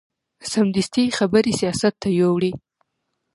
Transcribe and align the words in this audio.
سمدستي 0.51 1.01
یې 1.07 1.15
خبرې 1.19 1.51
سیاست 1.59 1.93
ته 2.01 2.09
یوړې. 2.19 2.51